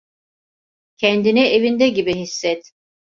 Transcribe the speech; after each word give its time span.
Kendini 0.97 1.41
evinde 1.43 1.89
gibi 1.89 2.13
hisset. 2.15 2.71